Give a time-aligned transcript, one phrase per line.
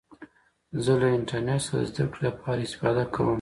[0.83, 3.29] زه له انټرنټ څخه د زدهکړي له پاره استفاده کوم.